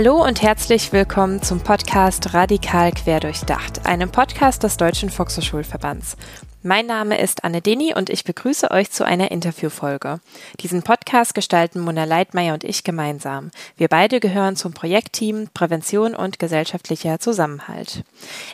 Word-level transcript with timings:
Hallo 0.00 0.24
und 0.24 0.42
herzlich 0.42 0.92
willkommen 0.92 1.42
zum 1.42 1.58
Podcast 1.58 2.32
Radikal 2.32 2.92
Querdurchdacht, 2.92 3.84
einem 3.84 4.12
Podcast 4.12 4.62
des 4.62 4.76
Deutschen 4.76 5.10
Volkshochschulverbands. 5.10 6.16
Mein 6.64 6.86
Name 6.86 7.20
ist 7.20 7.44
Anne 7.44 7.62
Deni 7.62 7.94
und 7.94 8.10
ich 8.10 8.24
begrüße 8.24 8.72
euch 8.72 8.90
zu 8.90 9.04
einer 9.04 9.30
Interviewfolge. 9.30 10.18
Diesen 10.58 10.82
Podcast 10.82 11.36
gestalten 11.36 11.78
Mona 11.78 12.02
Leitmeier 12.02 12.52
und 12.52 12.64
ich 12.64 12.82
gemeinsam. 12.82 13.52
Wir 13.76 13.86
beide 13.86 14.18
gehören 14.18 14.56
zum 14.56 14.72
Projektteam 14.72 15.48
Prävention 15.54 16.16
und 16.16 16.40
gesellschaftlicher 16.40 17.20
Zusammenhalt. 17.20 18.02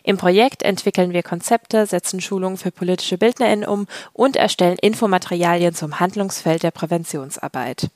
Im 0.03 0.19
Projekt 0.19 0.65
entwickeln 0.65 1.15
wir 1.15 1.23
Konzepte, 1.23 1.87
setzen 1.87 2.21
Schulungen 2.21 2.59
für 2.59 2.71
politische 2.71 3.17
BildnerInnen 3.17 3.67
um 3.67 3.87
und 4.13 4.37
erstellen 4.37 4.77
Infomaterialien 4.83 5.75
zum 5.75 5.99
Handlungsfeld 5.99 6.63
der 6.63 6.73
Präventionsarbeit. 6.73 7.89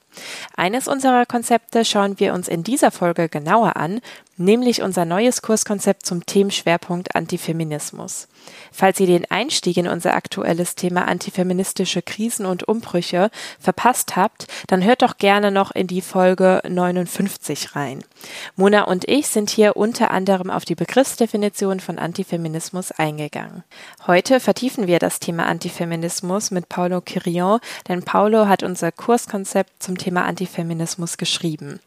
Eines 0.57 0.89
unserer 0.89 1.27
Konzepte 1.27 1.85
schauen 1.85 2.19
wir 2.19 2.33
uns 2.33 2.49
in 2.49 2.65
dieser 2.65 2.91
Folge 2.91 3.29
genauer 3.29 3.77
an, 3.77 4.01
nämlich 4.39 4.83
unser 4.83 5.05
neues 5.05 5.43
Kurskonzept 5.43 6.07
zum 6.07 6.25
Themenschwerpunkt 6.25 7.15
Antifeminismus. 7.15 8.29
Falls 8.73 9.01
ihr 9.01 9.07
den 9.07 9.31
Einstieg 9.31 9.77
in 9.77 9.89
unser 9.89 10.15
aktuelles 10.15 10.75
Thema 10.75 11.07
antifeministische 11.07 12.03
Krisen 12.03 12.47
und 12.47 12.69
Umbrüche 12.69 13.31
verpasst 13.59 14.17
habt, 14.17 14.47
dann 14.69 14.85
hört 14.85 15.03
doch 15.03 15.19
gerne 15.19 15.51
noch 15.51 15.71
in 15.73 15.87
die 15.87 16.01
Folge 16.01 16.61
59 16.69 17.75
rein. 17.75 18.05
Mona 18.57 18.85
und 18.85 19.09
ich 19.09 19.29
sind 19.29 19.51
hier 19.51 19.77
unter 19.77 20.11
anderem 20.11 20.51
auf 20.51 20.65
die 20.65 20.75
Begriffsdefinition 20.75 21.81
von 21.81 21.99
Antifeminismus 21.99 22.93
eingegangen. 22.93 23.65
Heute 24.07 24.41
vertiefen 24.41 24.87
wir 24.87 24.99
das 24.99 25.21
Thema 25.21 25.47
Antifeminismus 25.47 26.51
mit 26.51 26.69
Paulo 26.69 27.01
Quirion, 27.01 27.61
denn 27.89 28.03
Paulo 28.03 28.49
hat 28.49 28.63
unser 28.63 28.93
Kurskonzept 28.93 29.83
zum 29.83 29.99
Thema 29.99 30.25
Antifeminismus 30.25 31.17
geschrieben. 31.17 31.81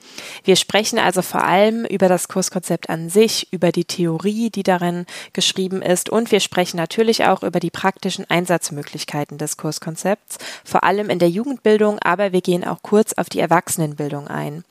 Wir 0.44 0.56
sprechen 0.56 1.00
also 1.00 1.22
vor 1.22 1.44
allem 1.44 1.86
über 1.86 2.08
das 2.08 2.28
Kurskonzept 2.28 2.41
Kurskonzept 2.42 2.90
an 2.90 3.12
sich, 3.12 3.48
über 3.52 3.72
die 3.72 3.86
Theorie, 3.86 4.50
die 4.50 4.64
darin 4.64 5.06
geschrieben 5.32 5.84
ist. 5.84 6.10
Und 6.10 6.32
wir 6.32 6.40
sprechen 6.40 6.78
natürlich 6.78 7.26
auch 7.26 7.44
über 7.44 7.60
die 7.60 7.70
praktischen 7.70 8.28
Einsatzmöglichkeiten 8.28 9.38
des 9.38 9.58
Kurskonzepts, 9.58 10.40
vor 10.66 10.84
allem 10.84 11.12
in 11.12 11.20
der 11.20 11.30
Jugendbildung, 11.30 12.00
aber 12.00 12.32
wir 12.32 12.42
gehen 12.42 12.66
auch 12.66 12.82
kurz 12.82 13.14
auf 13.14 13.30
die 13.30 13.40
Erwachsenenbildung 13.40 14.28
ein. 14.28 14.64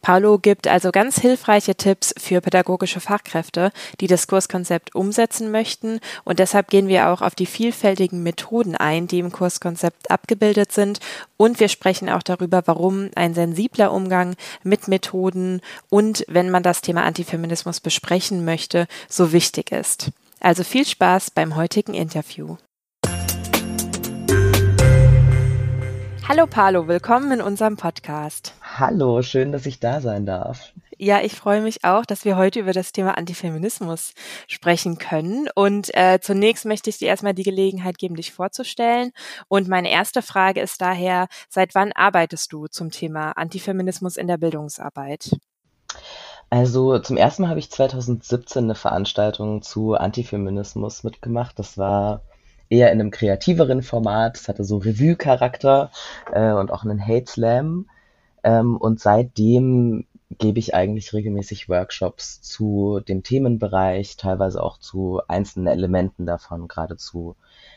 Paulo 0.00 0.38
gibt 0.38 0.66
also 0.66 0.92
ganz 0.92 1.20
hilfreiche 1.20 1.74
Tipps 1.74 2.14
für 2.16 2.40
pädagogische 2.40 3.00
Fachkräfte, 3.00 3.70
die 4.00 4.06
das 4.06 4.26
Kurskonzept 4.26 4.94
umsetzen 4.94 5.50
möchten. 5.50 6.00
Und 6.24 6.38
deshalb 6.38 6.68
gehen 6.68 6.88
wir 6.88 7.10
auch 7.10 7.20
auf 7.20 7.34
die 7.34 7.44
vielfältigen 7.44 8.22
Methoden 8.22 8.76
ein, 8.76 9.08
die 9.08 9.18
im 9.18 9.30
Kurskonzept 9.30 10.10
abgebildet 10.10 10.72
sind. 10.72 11.00
Und 11.36 11.60
wir 11.60 11.68
sprechen 11.68 12.08
auch 12.08 12.22
darüber, 12.22 12.62
warum 12.64 13.10
ein 13.14 13.34
sensibler 13.34 13.92
Umgang 13.92 14.36
mit 14.62 14.88
Methoden 14.88 15.60
und 15.90 16.24
wenn 16.28 16.50
man 16.50 16.62
das 16.62 16.80
Thema 16.80 17.09
Antifeminismus 17.10 17.80
besprechen 17.80 18.44
möchte, 18.44 18.86
so 19.08 19.32
wichtig 19.32 19.72
ist. 19.72 20.12
Also 20.38 20.62
viel 20.62 20.86
Spaß 20.86 21.32
beim 21.32 21.56
heutigen 21.56 21.92
Interview. 21.92 22.56
Hallo 26.28 26.46
Palo, 26.46 26.86
willkommen 26.86 27.32
in 27.32 27.40
unserem 27.42 27.76
Podcast. 27.76 28.54
Hallo, 28.62 29.22
schön, 29.22 29.50
dass 29.50 29.66
ich 29.66 29.80
da 29.80 30.00
sein 30.00 30.24
darf. 30.24 30.72
Ja, 30.96 31.20
ich 31.20 31.34
freue 31.34 31.62
mich 31.62 31.82
auch, 31.82 32.06
dass 32.06 32.24
wir 32.24 32.36
heute 32.36 32.60
über 32.60 32.72
das 32.72 32.92
Thema 32.92 33.18
Antifeminismus 33.18 34.12
sprechen 34.46 34.98
können. 34.98 35.48
Und 35.56 35.92
äh, 35.94 36.20
zunächst 36.20 36.64
möchte 36.64 36.90
ich 36.90 36.98
dir 36.98 37.08
erstmal 37.08 37.34
die 37.34 37.42
Gelegenheit 37.42 37.98
geben, 37.98 38.14
dich 38.14 38.32
vorzustellen. 38.32 39.10
Und 39.48 39.66
meine 39.66 39.90
erste 39.90 40.22
Frage 40.22 40.60
ist 40.60 40.80
daher, 40.80 41.26
seit 41.48 41.74
wann 41.74 41.90
arbeitest 41.90 42.52
du 42.52 42.68
zum 42.68 42.92
Thema 42.92 43.32
Antifeminismus 43.32 44.16
in 44.16 44.28
der 44.28 44.38
Bildungsarbeit? 44.38 45.32
Also 46.50 46.98
zum 46.98 47.16
ersten 47.16 47.42
Mal 47.42 47.48
habe 47.48 47.60
ich 47.60 47.70
2017 47.70 48.64
eine 48.64 48.74
Veranstaltung 48.74 49.62
zu 49.62 49.94
Antifeminismus 49.94 51.04
mitgemacht. 51.04 51.58
Das 51.60 51.78
war 51.78 52.22
eher 52.68 52.90
in 52.92 53.00
einem 53.00 53.12
kreativeren 53.12 53.82
Format. 53.82 54.36
Es 54.36 54.48
hatte 54.48 54.64
so 54.64 54.78
Revue-Charakter 54.78 55.92
äh, 56.32 56.52
und 56.52 56.72
auch 56.72 56.84
einen 56.84 57.00
Hate 57.00 57.30
Slam. 57.30 57.88
Ähm, 58.42 58.76
und 58.76 58.98
seitdem 58.98 60.06
gebe 60.38 60.58
ich 60.58 60.74
eigentlich 60.74 61.12
regelmäßig 61.12 61.68
Workshops 61.68 62.42
zu 62.42 63.00
dem 63.00 63.22
Themenbereich, 63.22 64.16
teilweise 64.16 64.62
auch 64.62 64.78
zu 64.78 65.20
einzelnen 65.28 65.68
Elementen 65.68 66.26
davon, 66.26 66.66
gerade 66.66 66.96
zu 66.96 67.36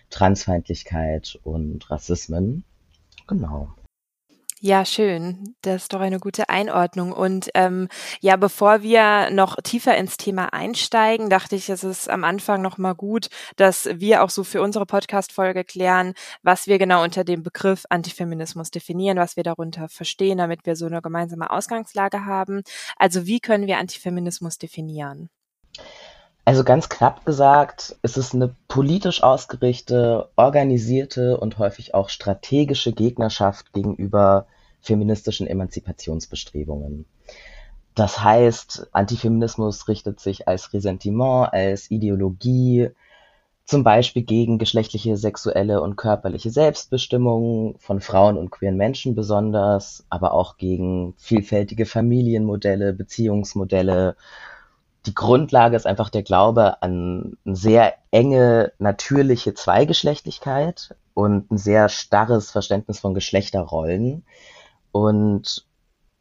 Transfeindlichkeit 0.09 1.39
und 1.43 1.89
Rassismen. 1.91 2.63
Genau. 3.27 3.69
Ja, 4.65 4.85
schön. 4.85 5.55
Das 5.61 5.81
ist 5.83 5.93
doch 5.93 5.99
eine 5.99 6.21
gute 6.21 6.47
Einordnung. 6.47 7.11
Und 7.11 7.49
ähm, 7.53 7.89
ja, 8.21 8.37
bevor 8.37 8.81
wir 8.81 9.29
noch 9.29 9.57
tiefer 9.61 9.97
ins 9.97 10.15
Thema 10.15 10.53
einsteigen, 10.53 11.29
dachte 11.29 11.57
ich, 11.57 11.69
es 11.69 11.83
ist 11.83 12.09
am 12.09 12.23
Anfang 12.23 12.61
noch 12.61 12.77
mal 12.77 12.93
gut, 12.93 13.27
dass 13.57 13.89
wir 13.91 14.23
auch 14.23 14.29
so 14.29 14.45
für 14.45 14.61
unsere 14.61 14.85
Podcast-Folge 14.85 15.65
klären, 15.65 16.13
was 16.43 16.65
wir 16.65 16.77
genau 16.77 17.03
unter 17.03 17.25
dem 17.25 17.43
Begriff 17.43 17.83
Antifeminismus 17.89 18.71
definieren, 18.71 19.17
was 19.17 19.35
wir 19.35 19.43
darunter 19.43 19.89
verstehen, 19.89 20.37
damit 20.37 20.65
wir 20.65 20.77
so 20.77 20.85
eine 20.85 21.01
gemeinsame 21.01 21.51
Ausgangslage 21.51 22.23
haben. 22.23 22.61
Also 22.95 23.25
wie 23.25 23.41
können 23.41 23.67
wir 23.67 23.79
Antifeminismus 23.79 24.59
definieren? 24.59 25.29
Also 26.45 26.63
ganz 26.63 26.89
knapp 26.89 27.25
gesagt, 27.25 27.95
ist 28.01 28.17
es 28.17 28.33
eine 28.33 28.53
politisch 28.67 29.23
ausgerichtete, 29.23 30.29
organisierte 30.35 31.37
und 31.37 31.57
häufig 31.57 31.93
auch 31.93 32.09
strategische 32.09 32.91
Gegnerschaft 32.91 33.71
gegenüber 33.71 34.47
feministischen 34.81 35.47
Emanzipationsbestrebungen. 35.47 37.05
Das 37.95 38.21
heißt, 38.21 38.87
Antifeminismus 38.91 39.87
richtet 39.87 40.19
sich 40.19 40.47
als 40.47 40.73
Ressentiment, 40.73 41.53
als 41.53 41.89
Ideologie 41.91 42.89
zum 43.65 43.83
Beispiel 43.85 44.23
gegen 44.23 44.57
geschlechtliche, 44.57 45.15
sexuelle 45.15 45.81
und 45.81 45.95
körperliche 45.95 46.49
Selbstbestimmung 46.49 47.77
von 47.79 48.01
Frauen 48.01 48.37
und 48.37 48.49
queeren 48.49 48.75
Menschen 48.75 49.15
besonders, 49.15 50.05
aber 50.09 50.33
auch 50.33 50.57
gegen 50.57 51.13
vielfältige 51.17 51.85
Familienmodelle, 51.85 52.91
Beziehungsmodelle 52.91 54.17
die 55.05 55.13
Grundlage 55.13 55.75
ist 55.75 55.85
einfach 55.85 56.09
der 56.09 56.23
Glaube 56.23 56.81
an 56.81 57.37
eine 57.45 57.55
sehr 57.55 57.95
enge, 58.11 58.71
natürliche 58.79 59.53
Zweigeschlechtlichkeit 59.53 60.95
und 61.13 61.51
ein 61.51 61.57
sehr 61.57 61.89
starres 61.89 62.51
Verständnis 62.51 62.99
von 62.99 63.13
Geschlechterrollen 63.13 64.23
und 64.91 65.65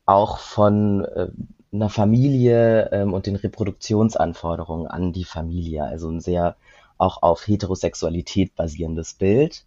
auch 0.04 0.38
von 0.38 1.04
äh, 1.04 1.28
einer 1.72 1.88
Familie 1.88 2.90
ähm, 2.92 3.14
und 3.14 3.26
den 3.26 3.36
Reproduktionsanforderungen 3.36 4.88
an 4.88 5.12
die 5.12 5.24
Familie. 5.24 5.84
Also 5.84 6.10
ein 6.10 6.20
sehr 6.20 6.56
auch 6.98 7.22
auf 7.22 7.46
Heterosexualität 7.46 8.54
basierendes 8.54 9.14
Bild. 9.14 9.64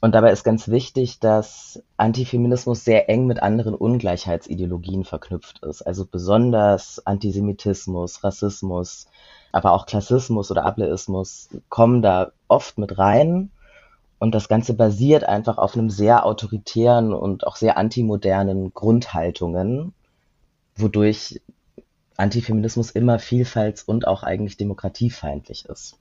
Und 0.00 0.14
dabei 0.14 0.30
ist 0.30 0.44
ganz 0.44 0.68
wichtig, 0.68 1.18
dass 1.18 1.82
Antifeminismus 1.96 2.84
sehr 2.84 3.08
eng 3.08 3.26
mit 3.26 3.42
anderen 3.42 3.74
Ungleichheitsideologien 3.74 5.04
verknüpft 5.04 5.64
ist. 5.64 5.82
Also 5.82 6.06
besonders 6.06 7.04
Antisemitismus, 7.04 8.22
Rassismus, 8.22 9.08
aber 9.50 9.72
auch 9.72 9.86
Klassismus 9.86 10.52
oder 10.52 10.64
Ableismus 10.64 11.48
kommen 11.68 12.00
da 12.00 12.30
oft 12.46 12.78
mit 12.78 12.96
rein. 12.96 13.50
Und 14.20 14.34
das 14.34 14.48
Ganze 14.48 14.74
basiert 14.74 15.24
einfach 15.24 15.58
auf 15.58 15.74
einem 15.74 15.90
sehr 15.90 16.24
autoritären 16.26 17.12
und 17.12 17.46
auch 17.46 17.56
sehr 17.56 17.76
antimodernen 17.76 18.72
Grundhaltungen, 18.74 19.94
wodurch 20.76 21.40
Antifeminismus 22.16 22.90
immer 22.90 23.18
vielfalts- 23.18 23.84
und 23.84 24.06
auch 24.06 24.22
eigentlich 24.22 24.56
demokratiefeindlich 24.56 25.66
ist. 25.66 25.96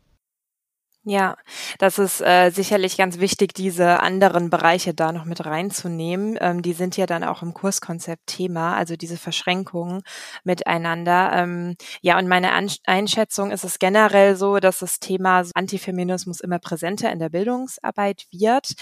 Ja, 1.09 1.37
das 1.79 1.99
ist 1.99 2.19
äh, 2.19 2.49
sicherlich 2.49 2.97
ganz 2.97 3.17
wichtig, 3.19 3.53
diese 3.53 4.01
anderen 4.01 4.49
Bereiche 4.49 4.93
da 4.93 5.13
noch 5.13 5.23
mit 5.23 5.45
reinzunehmen. 5.45 6.37
Ähm, 6.41 6.61
die 6.61 6.73
sind 6.73 6.97
ja 6.97 7.05
dann 7.05 7.23
auch 7.23 7.41
im 7.41 7.53
Kurskonzept 7.53 8.27
Thema, 8.27 8.75
also 8.75 8.97
diese 8.97 9.15
Verschränkungen 9.15 10.01
miteinander. 10.43 11.31
Ähm, 11.33 11.77
ja, 12.01 12.17
und 12.19 12.27
meine 12.27 12.51
An 12.51 12.69
Einschätzung 12.85 13.51
ist 13.51 13.63
es 13.63 13.79
generell 13.79 14.35
so, 14.35 14.57
dass 14.59 14.79
das 14.79 14.99
Thema 14.99 15.45
Antifeminismus 15.53 16.41
immer 16.41 16.59
präsenter 16.59 17.09
in 17.09 17.19
der 17.19 17.29
Bildungsarbeit 17.29 18.25
wird. 18.33 18.73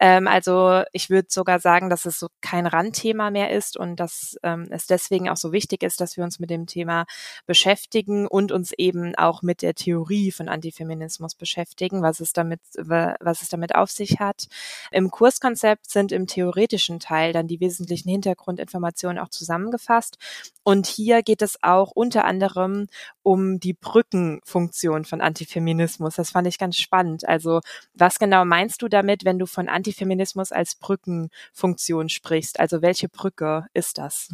Ähm, 0.00 0.26
also 0.26 0.84
ich 0.92 1.10
würde 1.10 1.28
sogar 1.30 1.58
sagen, 1.60 1.90
dass 1.90 2.06
es 2.06 2.18
so 2.18 2.28
kein 2.40 2.66
Randthema 2.66 3.30
mehr 3.30 3.50
ist 3.50 3.76
und 3.76 3.96
dass 4.00 4.36
ähm, 4.42 4.68
es 4.70 4.86
deswegen 4.86 5.28
auch 5.28 5.36
so 5.36 5.52
wichtig 5.52 5.82
ist, 5.82 6.00
dass 6.00 6.16
wir 6.16 6.24
uns 6.24 6.38
mit 6.38 6.48
dem 6.48 6.66
Thema 6.66 7.04
beschäftigen 7.44 8.26
und 8.26 8.52
uns 8.52 8.72
eben 8.78 9.14
auch 9.16 9.42
mit 9.42 9.60
der 9.60 9.74
Theorie 9.74 10.32
von 10.32 10.48
Antifeminismus 10.48 11.34
beschäftigen 11.34 11.73
beschäftigen, 11.74 12.02
was 12.02 12.20
es 12.20 12.32
damit, 12.32 12.60
was 12.76 13.42
es 13.42 13.48
damit 13.48 13.74
auf 13.74 13.90
sich 13.90 14.20
hat. 14.20 14.46
Im 14.90 15.10
Kurskonzept 15.10 15.90
sind 15.90 16.12
im 16.12 16.26
theoretischen 16.26 17.00
Teil 17.00 17.32
dann 17.32 17.48
die 17.48 17.60
wesentlichen 17.60 18.10
Hintergrundinformationen 18.10 19.18
auch 19.18 19.28
zusammengefasst. 19.28 20.18
Und 20.62 20.86
hier 20.86 21.22
geht 21.22 21.42
es 21.42 21.58
auch 21.62 21.90
unter 21.90 22.24
anderem 22.24 22.86
um 23.22 23.58
die 23.60 23.74
Brückenfunktion 23.74 25.04
von 25.04 25.20
Antifeminismus. 25.20 26.14
Das 26.14 26.30
fand 26.30 26.46
ich 26.46 26.58
ganz 26.58 26.76
spannend. 26.76 27.26
Also 27.28 27.60
was 27.94 28.18
genau 28.18 28.44
meinst 28.44 28.82
du 28.82 28.88
damit, 28.88 29.24
wenn 29.24 29.38
du 29.38 29.46
von 29.46 29.68
Antifeminismus 29.68 30.52
als 30.52 30.76
Brückenfunktion 30.76 32.08
sprichst? 32.08 32.60
Also 32.60 32.82
welche 32.82 33.08
Brücke 33.08 33.66
ist 33.74 33.98
das? 33.98 34.28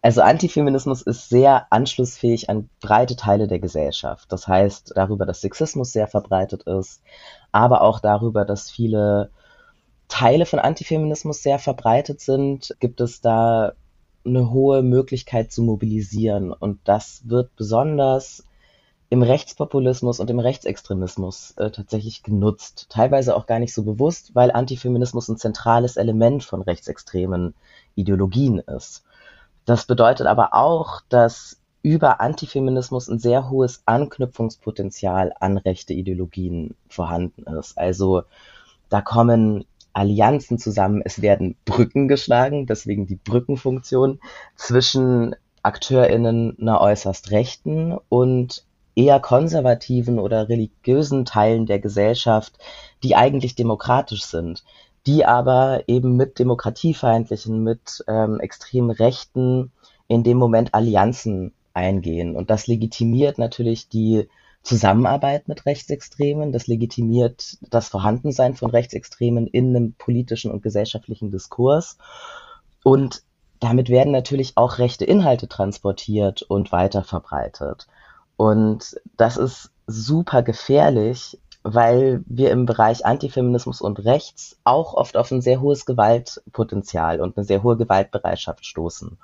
Also 0.00 0.22
Antifeminismus 0.22 1.02
ist 1.02 1.28
sehr 1.28 1.66
anschlussfähig 1.72 2.48
an 2.48 2.70
breite 2.80 3.16
Teile 3.16 3.48
der 3.48 3.58
Gesellschaft. 3.58 4.30
Das 4.32 4.46
heißt 4.46 4.92
darüber, 4.94 5.26
dass 5.26 5.40
Sexismus 5.40 5.92
sehr 5.92 6.06
verbreitet 6.06 6.62
ist, 6.64 7.02
aber 7.50 7.82
auch 7.82 7.98
darüber, 8.00 8.44
dass 8.44 8.70
viele 8.70 9.30
Teile 10.06 10.46
von 10.46 10.58
Antifeminismus 10.58 11.42
sehr 11.42 11.58
verbreitet 11.58 12.20
sind, 12.20 12.76
gibt 12.80 13.00
es 13.00 13.20
da 13.20 13.72
eine 14.24 14.50
hohe 14.50 14.82
Möglichkeit 14.82 15.52
zu 15.52 15.62
mobilisieren. 15.62 16.52
Und 16.52 16.80
das 16.84 17.22
wird 17.24 17.54
besonders 17.56 18.44
im 19.10 19.22
Rechtspopulismus 19.22 20.20
und 20.20 20.28
im 20.30 20.38
Rechtsextremismus 20.38 21.52
äh, 21.52 21.70
tatsächlich 21.70 22.22
genutzt. 22.22 22.86
Teilweise 22.90 23.34
auch 23.36 23.46
gar 23.46 23.58
nicht 23.58 23.72
so 23.74 23.82
bewusst, 23.82 24.34
weil 24.34 24.50
Antifeminismus 24.50 25.28
ein 25.28 25.38
zentrales 25.38 25.96
Element 25.96 26.44
von 26.44 26.60
rechtsextremen 26.62 27.54
Ideologien 27.94 28.58
ist. 28.58 29.04
Das 29.68 29.84
bedeutet 29.84 30.26
aber 30.26 30.54
auch, 30.54 31.02
dass 31.10 31.60
über 31.82 32.22
Antifeminismus 32.22 33.06
ein 33.08 33.18
sehr 33.18 33.50
hohes 33.50 33.82
Anknüpfungspotenzial 33.84 35.34
an 35.40 35.58
rechte 35.58 35.92
Ideologien 35.92 36.74
vorhanden 36.88 37.42
ist. 37.42 37.76
Also 37.76 38.22
da 38.88 39.02
kommen 39.02 39.66
Allianzen 39.92 40.58
zusammen, 40.58 41.02
es 41.04 41.20
werden 41.20 41.54
Brücken 41.66 42.08
geschlagen, 42.08 42.64
deswegen 42.64 43.06
die 43.06 43.16
Brückenfunktion 43.16 44.20
zwischen 44.56 45.36
AkteurInnen 45.62 46.56
einer 46.58 46.80
äußerst 46.80 47.30
rechten 47.30 47.98
und 48.08 48.64
eher 48.96 49.20
konservativen 49.20 50.18
oder 50.18 50.48
religiösen 50.48 51.26
Teilen 51.26 51.66
der 51.66 51.78
Gesellschaft, 51.78 52.54
die 53.02 53.16
eigentlich 53.16 53.54
demokratisch 53.54 54.24
sind, 54.24 54.64
die 55.06 55.24
aber 55.24 55.84
eben 55.86 56.16
mit 56.16 56.38
demokratiefeindlichen, 56.38 57.62
mit 57.62 58.04
ähm, 58.08 58.40
extrem 58.40 58.90
Rechten 58.90 59.72
in 60.08 60.22
dem 60.22 60.38
Moment 60.38 60.74
Allianzen 60.74 61.52
eingehen. 61.74 62.36
Und 62.36 62.50
das 62.50 62.66
legitimiert 62.66 63.38
natürlich 63.38 63.88
die 63.88 64.28
Zusammenarbeit 64.62 65.48
mit 65.48 65.64
Rechtsextremen, 65.64 66.52
das 66.52 66.66
legitimiert 66.66 67.58
das 67.70 67.88
Vorhandensein 67.88 68.54
von 68.54 68.70
Rechtsextremen 68.70 69.46
in 69.46 69.74
einem 69.74 69.94
politischen 69.94 70.50
und 70.50 70.62
gesellschaftlichen 70.62 71.30
Diskurs. 71.30 71.96
Und 72.84 73.22
damit 73.60 73.88
werden 73.88 74.12
natürlich 74.12 74.56
auch 74.56 74.78
rechte 74.78 75.04
Inhalte 75.04 75.48
transportiert 75.48 76.42
und 76.42 76.70
weiterverbreitet. 76.70 77.86
Und 78.36 79.00
das 79.16 79.36
ist 79.36 79.70
super 79.86 80.42
gefährlich, 80.42 81.38
weil 81.74 82.22
wir 82.26 82.50
im 82.50 82.66
Bereich 82.66 83.04
Antifeminismus 83.04 83.80
und 83.80 84.04
Rechts 84.04 84.58
auch 84.64 84.94
oft 84.94 85.16
auf 85.16 85.30
ein 85.30 85.42
sehr 85.42 85.60
hohes 85.60 85.84
Gewaltpotenzial 85.86 87.20
und 87.20 87.36
eine 87.36 87.44
sehr 87.44 87.62
hohe 87.62 87.76
Gewaltbereitschaft 87.76 88.64
stoßen. 88.64 89.18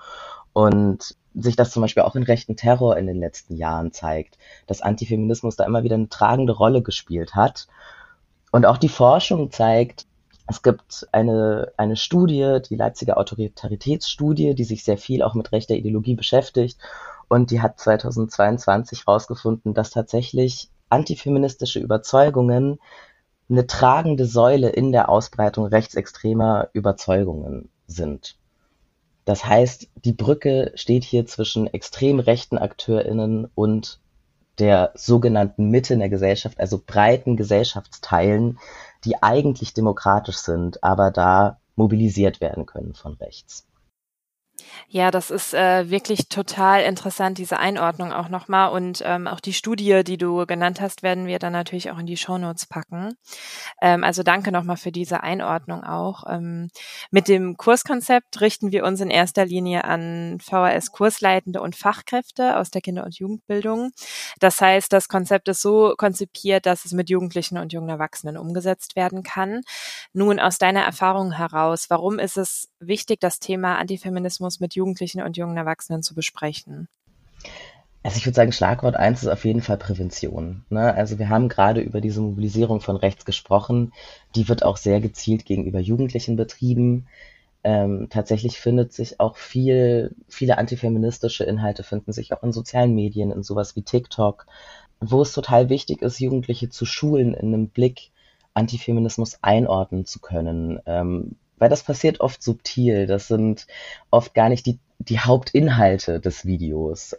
Und 0.52 1.16
sich 1.34 1.56
das 1.56 1.70
zum 1.70 1.82
Beispiel 1.82 2.02
auch 2.02 2.14
in 2.14 2.22
rechten 2.22 2.56
Terror 2.56 2.96
in 2.96 3.06
den 3.06 3.18
letzten 3.18 3.56
Jahren 3.56 3.92
zeigt, 3.92 4.38
dass 4.66 4.82
Antifeminismus 4.82 5.56
da 5.56 5.64
immer 5.64 5.82
wieder 5.82 5.96
eine 5.96 6.08
tragende 6.08 6.52
Rolle 6.52 6.82
gespielt 6.82 7.34
hat. 7.34 7.66
Und 8.52 8.66
auch 8.66 8.78
die 8.78 8.88
Forschung 8.88 9.50
zeigt, 9.50 10.06
es 10.46 10.62
gibt 10.62 11.08
eine, 11.10 11.72
eine 11.76 11.96
Studie, 11.96 12.58
die 12.68 12.76
Leipziger 12.76 13.16
Autoritaritätsstudie, 13.16 14.54
die 14.54 14.64
sich 14.64 14.84
sehr 14.84 14.98
viel 14.98 15.22
auch 15.22 15.34
mit 15.34 15.50
rechter 15.52 15.74
Ideologie 15.74 16.14
beschäftigt 16.14 16.78
und 17.28 17.50
die 17.50 17.60
hat 17.60 17.80
2022 17.80 19.06
herausgefunden, 19.06 19.74
dass 19.74 19.90
tatsächlich 19.90 20.70
antifeministische 20.88 21.80
Überzeugungen 21.80 22.78
eine 23.48 23.66
tragende 23.66 24.26
Säule 24.26 24.70
in 24.70 24.92
der 24.92 25.08
Ausbreitung 25.08 25.66
rechtsextremer 25.66 26.68
Überzeugungen 26.72 27.68
sind. 27.86 28.36
Das 29.24 29.44
heißt, 29.44 29.88
die 30.04 30.12
Brücke 30.12 30.72
steht 30.74 31.04
hier 31.04 31.26
zwischen 31.26 31.66
extrem 31.66 32.20
rechten 32.20 32.58
AkteurInnen 32.58 33.48
und 33.54 34.00
der 34.58 34.92
sogenannten 34.94 35.70
Mitte 35.70 35.94
in 35.94 36.00
der 36.00 36.10
Gesellschaft, 36.10 36.60
also 36.60 36.80
breiten 36.84 37.36
Gesellschaftsteilen, 37.36 38.58
die 39.04 39.22
eigentlich 39.22 39.74
demokratisch 39.74 40.36
sind, 40.36 40.82
aber 40.84 41.10
da 41.10 41.58
mobilisiert 41.76 42.40
werden 42.40 42.66
können 42.66 42.94
von 42.94 43.14
rechts. 43.14 43.66
Ja, 44.88 45.10
das 45.10 45.30
ist 45.30 45.54
äh, 45.54 45.90
wirklich 45.90 46.28
total 46.28 46.82
interessant, 46.82 47.38
diese 47.38 47.58
Einordnung 47.58 48.12
auch 48.12 48.28
nochmal. 48.28 48.70
Und 48.70 49.02
ähm, 49.04 49.26
auch 49.26 49.40
die 49.40 49.52
Studie, 49.52 50.02
die 50.04 50.18
du 50.18 50.46
genannt 50.46 50.80
hast, 50.80 51.02
werden 51.02 51.26
wir 51.26 51.38
dann 51.38 51.52
natürlich 51.52 51.90
auch 51.90 51.98
in 51.98 52.06
die 52.06 52.16
Shownotes 52.16 52.66
packen. 52.66 53.16
Ähm, 53.82 54.04
also 54.04 54.22
danke 54.22 54.52
nochmal 54.52 54.76
für 54.76 54.92
diese 54.92 55.22
Einordnung 55.22 55.84
auch. 55.84 56.24
Ähm, 56.28 56.70
mit 57.10 57.28
dem 57.28 57.56
Kurskonzept 57.56 58.40
richten 58.40 58.72
wir 58.72 58.84
uns 58.84 59.00
in 59.00 59.10
erster 59.10 59.44
Linie 59.44 59.84
an 59.84 60.38
VHS-Kursleitende 60.40 61.60
und 61.60 61.76
Fachkräfte 61.76 62.56
aus 62.58 62.70
der 62.70 62.80
Kinder- 62.80 63.04
und 63.04 63.18
Jugendbildung. 63.18 63.90
Das 64.38 64.60
heißt, 64.60 64.92
das 64.92 65.08
Konzept 65.08 65.48
ist 65.48 65.62
so 65.62 65.94
konzipiert, 65.96 66.66
dass 66.66 66.84
es 66.84 66.92
mit 66.92 67.10
Jugendlichen 67.10 67.58
und 67.58 67.72
jungen 67.72 67.88
Erwachsenen 67.88 68.36
umgesetzt 68.36 68.96
werden 68.96 69.22
kann. 69.22 69.62
Nun 70.12 70.40
aus 70.40 70.58
deiner 70.58 70.82
Erfahrung 70.82 71.32
heraus, 71.32 71.86
warum 71.88 72.18
ist 72.18 72.36
es 72.36 72.68
wichtig, 72.78 73.20
das 73.20 73.38
Thema 73.38 73.78
Antifeminismus 73.78 74.53
mit 74.60 74.74
Jugendlichen 74.74 75.22
und 75.22 75.36
jungen 75.36 75.56
Erwachsenen 75.56 76.02
zu 76.02 76.14
besprechen? 76.14 76.88
Also 78.02 78.18
ich 78.18 78.26
würde 78.26 78.36
sagen, 78.36 78.52
Schlagwort 78.52 78.96
eins 78.96 79.22
ist 79.22 79.28
auf 79.28 79.46
jeden 79.46 79.62
Fall 79.62 79.78
Prävention. 79.78 80.64
Ne? 80.68 80.94
Also 80.94 81.18
wir 81.18 81.30
haben 81.30 81.48
gerade 81.48 81.80
über 81.80 82.02
diese 82.02 82.20
Mobilisierung 82.20 82.82
von 82.82 82.96
rechts 82.96 83.24
gesprochen. 83.24 83.92
Die 84.36 84.46
wird 84.48 84.62
auch 84.62 84.76
sehr 84.76 85.00
gezielt 85.00 85.46
gegenüber 85.46 85.80
Jugendlichen 85.80 86.36
betrieben. 86.36 87.06
Ähm, 87.64 88.08
tatsächlich 88.10 88.60
findet 88.60 88.92
sich 88.92 89.20
auch 89.20 89.36
viel, 89.36 90.14
viele 90.28 90.58
antifeministische 90.58 91.44
Inhalte 91.44 91.82
finden 91.82 92.12
sich 92.12 92.34
auch 92.34 92.42
in 92.42 92.52
sozialen 92.52 92.94
Medien, 92.94 93.30
in 93.30 93.42
sowas 93.42 93.74
wie 93.74 93.80
TikTok, 93.80 94.44
wo 95.00 95.22
es 95.22 95.32
total 95.32 95.70
wichtig 95.70 96.02
ist, 96.02 96.20
Jugendliche 96.20 96.68
zu 96.68 96.84
schulen, 96.84 97.32
in 97.32 97.54
einem 97.54 97.68
Blick 97.68 98.10
Antifeminismus 98.52 99.38
einordnen 99.40 100.04
zu 100.04 100.20
können. 100.20 100.78
Ähm, 100.84 101.36
weil 101.64 101.70
das 101.70 101.82
passiert 101.82 102.20
oft 102.20 102.42
subtil. 102.42 103.06
Das 103.06 103.26
sind 103.26 103.66
oft 104.10 104.34
gar 104.34 104.50
nicht 104.50 104.66
die, 104.66 104.78
die 104.98 105.18
Hauptinhalte 105.18 106.20
des 106.20 106.44
Videos. 106.44 107.16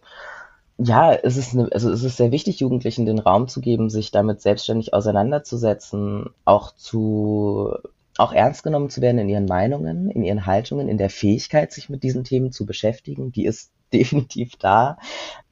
Ja, 0.77 1.13
es 1.13 1.35
ist, 1.35 1.55
eine, 1.55 1.67
also 1.71 1.89
es 1.89 2.03
ist 2.03 2.17
sehr 2.17 2.31
wichtig, 2.31 2.59
Jugendlichen 2.59 3.07
den 3.07 3.17
Raum 3.17 3.47
zu 3.47 3.59
geben, 3.59 3.89
sich 3.89 4.11
damit 4.11 4.41
selbstständig 4.41 4.93
auseinanderzusetzen, 4.93 6.29
auch 6.45 6.75
zu, 6.75 7.73
auch 8.19 8.33
ernst 8.33 8.61
genommen 8.61 8.91
zu 8.91 9.01
werden 9.01 9.17
in 9.17 9.29
ihren 9.29 9.45
Meinungen, 9.47 10.11
in 10.11 10.21
ihren 10.21 10.45
Haltungen, 10.45 10.89
in 10.89 10.99
der 10.99 11.09
Fähigkeit, 11.09 11.73
sich 11.73 11.89
mit 11.89 12.03
diesen 12.03 12.23
Themen 12.23 12.51
zu 12.51 12.67
beschäftigen. 12.67 13.31
Die 13.31 13.45
ist 13.45 13.71
definitiv 13.93 14.57
da 14.57 14.99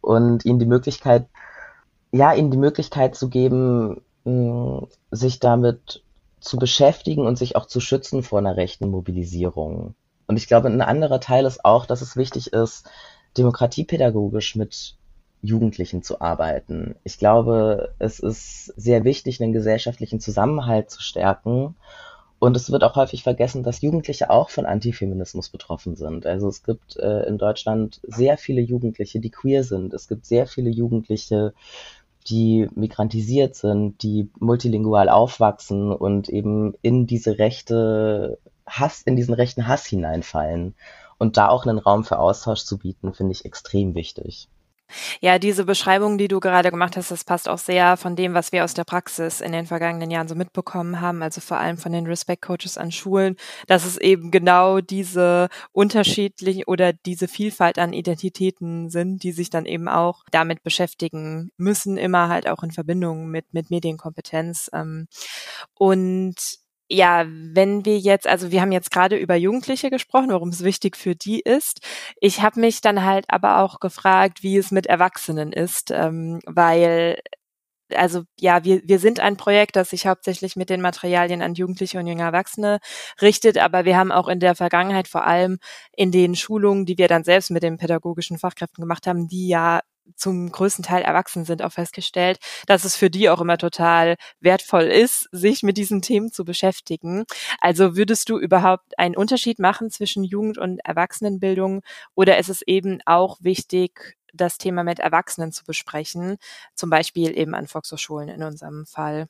und 0.01 0.45
ihnen 0.45 0.59
die 0.59 0.67
Möglichkeit, 0.67 1.25
ja, 2.11 2.31
ihnen 2.31 2.51
die 2.51 2.57
Möglichkeit 2.57 3.15
zu 3.15 3.27
geben, 3.27 4.01
sich 5.09 5.39
damit 5.39 6.02
zu 6.43 6.57
beschäftigen 6.57 7.25
und 7.25 7.37
sich 7.37 7.55
auch 7.55 7.65
zu 7.65 7.79
schützen 7.79 8.21
vor 8.21 8.39
einer 8.39 8.57
rechten 8.57 8.89
Mobilisierung. 8.89 9.95
Und 10.27 10.37
ich 10.37 10.47
glaube, 10.47 10.67
ein 10.67 10.81
anderer 10.81 11.19
Teil 11.19 11.45
ist 11.45 11.63
auch, 11.65 11.85
dass 11.85 12.01
es 12.01 12.17
wichtig 12.17 12.53
ist, 12.53 12.89
demokratiepädagogisch 13.37 14.55
mit 14.55 14.95
Jugendlichen 15.41 16.03
zu 16.03 16.21
arbeiten. 16.21 16.95
Ich 17.03 17.17
glaube, 17.17 17.93
es 17.99 18.19
ist 18.19 18.67
sehr 18.77 19.03
wichtig, 19.03 19.41
einen 19.41 19.53
gesellschaftlichen 19.53 20.19
Zusammenhalt 20.19 20.89
zu 20.89 21.01
stärken. 21.01 21.75
Und 22.39 22.57
es 22.57 22.71
wird 22.71 22.83
auch 22.83 22.95
häufig 22.95 23.23
vergessen, 23.23 23.63
dass 23.63 23.81
Jugendliche 23.81 24.29
auch 24.29 24.49
von 24.49 24.65
Antifeminismus 24.65 25.49
betroffen 25.49 25.95
sind. 25.95 26.25
Also 26.25 26.49
es 26.49 26.63
gibt 26.63 26.97
äh, 26.97 27.23
in 27.25 27.37
Deutschland 27.37 28.01
sehr 28.03 28.37
viele 28.37 28.61
Jugendliche, 28.61 29.21
die 29.21 29.29
queer 29.29 29.63
sind. 29.63 29.93
Es 29.93 30.09
gibt 30.09 30.25
sehr 30.25 30.45
viele 30.45 30.69
Jugendliche, 30.69 31.53
die 32.23 32.69
migrantisiert 32.75 33.55
sind, 33.55 34.01
die 34.03 34.29
multilingual 34.39 35.09
aufwachsen 35.09 35.91
und 35.91 36.29
eben 36.29 36.73
in 36.81 37.07
diese 37.07 37.37
rechte 37.39 38.39
Hass, 38.65 39.01
in 39.01 39.15
diesen 39.15 39.33
rechten 39.33 39.67
Hass 39.67 39.85
hineinfallen. 39.85 40.75
Und 41.17 41.37
da 41.37 41.49
auch 41.49 41.65
einen 41.65 41.79
Raum 41.79 42.03
für 42.03 42.19
Austausch 42.19 42.63
zu 42.63 42.77
bieten, 42.77 43.13
finde 43.13 43.31
ich 43.33 43.45
extrem 43.45 43.95
wichtig. 43.95 44.49
Ja, 45.21 45.39
diese 45.39 45.65
Beschreibung, 45.65 46.17
die 46.17 46.27
du 46.27 46.39
gerade 46.39 46.71
gemacht 46.71 46.97
hast, 46.97 47.11
das 47.11 47.23
passt 47.23 47.49
auch 47.49 47.57
sehr 47.57 47.97
von 47.97 48.15
dem, 48.15 48.33
was 48.33 48.51
wir 48.51 48.63
aus 48.63 48.73
der 48.73 48.83
Praxis 48.83 49.41
in 49.41 49.51
den 49.51 49.65
vergangenen 49.65 50.11
Jahren 50.11 50.27
so 50.27 50.35
mitbekommen 50.35 51.01
haben, 51.01 51.21
also 51.21 51.41
vor 51.41 51.57
allem 51.57 51.77
von 51.77 51.91
den 51.91 52.07
Respect 52.07 52.41
Coaches 52.41 52.77
an 52.77 52.91
Schulen, 52.91 53.35
dass 53.67 53.85
es 53.85 53.97
eben 53.97 54.31
genau 54.31 54.81
diese 54.81 55.49
unterschiedlichen 55.71 56.63
oder 56.65 56.93
diese 56.93 57.27
Vielfalt 57.27 57.79
an 57.79 57.93
Identitäten 57.93 58.89
sind, 58.89 59.23
die 59.23 59.31
sich 59.31 59.49
dann 59.49 59.65
eben 59.65 59.87
auch 59.87 60.23
damit 60.31 60.63
beschäftigen 60.63 61.51
müssen, 61.57 61.97
immer 61.97 62.29
halt 62.29 62.47
auch 62.47 62.63
in 62.63 62.71
Verbindung 62.71 63.27
mit, 63.27 63.53
mit 63.53 63.69
Medienkompetenz. 63.69 64.69
Ähm, 64.73 65.07
und 65.75 66.62
ja, 66.93 67.25
wenn 67.27 67.85
wir 67.85 67.97
jetzt, 67.97 68.27
also 68.27 68.51
wir 68.51 68.61
haben 68.61 68.71
jetzt 68.71 68.91
gerade 68.91 69.17
über 69.17 69.35
Jugendliche 69.35 69.89
gesprochen, 69.89 70.29
warum 70.29 70.49
es 70.49 70.63
wichtig 70.63 70.95
für 70.95 71.15
die 71.15 71.39
ist. 71.41 71.79
Ich 72.21 72.41
habe 72.41 72.59
mich 72.59 72.81
dann 72.81 73.03
halt 73.03 73.25
aber 73.29 73.59
auch 73.59 73.79
gefragt, 73.79 74.43
wie 74.43 74.57
es 74.57 74.69
mit 74.71 74.85
Erwachsenen 74.85 75.51
ist, 75.51 75.89
ähm, 75.91 76.39
weil 76.45 77.19
also 77.95 78.23
ja, 78.39 78.63
wir, 78.63 78.81
wir 78.85 78.99
sind 78.99 79.19
ein 79.19 79.37
Projekt, 79.37 79.75
das 79.75 79.89
sich 79.91 80.07
hauptsächlich 80.07 80.55
mit 80.55 80.69
den 80.69 80.81
Materialien 80.81 81.41
an 81.41 81.53
Jugendliche 81.53 81.99
und 81.99 82.07
junge 82.07 82.23
Erwachsene 82.23 82.79
richtet, 83.21 83.57
aber 83.57 83.85
wir 83.85 83.97
haben 83.97 84.11
auch 84.11 84.27
in 84.27 84.39
der 84.39 84.55
Vergangenheit 84.55 85.07
vor 85.07 85.25
allem 85.25 85.59
in 85.95 86.11
den 86.11 86.35
Schulungen, 86.35 86.85
die 86.85 86.97
wir 86.97 87.07
dann 87.07 87.23
selbst 87.23 87.51
mit 87.51 87.63
den 87.63 87.77
pädagogischen 87.77 88.37
Fachkräften 88.39 88.81
gemacht 88.81 89.07
haben, 89.07 89.27
die 89.27 89.47
ja 89.47 89.81
zum 90.15 90.51
größten 90.51 90.83
Teil 90.83 91.03
erwachsen 91.03 91.45
sind, 91.45 91.61
auch 91.61 91.71
festgestellt, 91.71 92.39
dass 92.67 92.85
es 92.85 92.95
für 92.95 93.09
die 93.09 93.29
auch 93.29 93.41
immer 93.41 93.57
total 93.57 94.15
wertvoll 94.39 94.83
ist, 94.83 95.27
sich 95.31 95.63
mit 95.63 95.77
diesen 95.77 96.01
Themen 96.01 96.31
zu 96.31 96.45
beschäftigen. 96.45 97.25
Also 97.59 97.95
würdest 97.95 98.29
du 98.29 98.37
überhaupt 98.37 98.97
einen 98.97 99.15
Unterschied 99.15 99.59
machen 99.59 99.89
zwischen 99.89 100.23
Jugend- 100.23 100.57
und 100.57 100.79
Erwachsenenbildung 100.85 101.81
oder 102.15 102.37
ist 102.37 102.49
es 102.49 102.61
eben 102.61 102.99
auch 103.05 103.37
wichtig, 103.41 104.17
das 104.33 104.57
Thema 104.57 104.83
mit 104.83 104.99
Erwachsenen 104.99 105.51
zu 105.51 105.63
besprechen, 105.63 106.37
zum 106.73 106.89
Beispiel 106.89 107.37
eben 107.37 107.53
an 107.53 107.67
Volkshochschulen 107.67 108.29
in 108.29 108.43
unserem 108.43 108.85
Fall? 108.85 109.27